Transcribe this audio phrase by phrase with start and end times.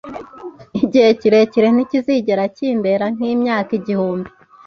[0.83, 4.29] igihe kirekire ntikizigera kimbera nk’imyaka igihumbi.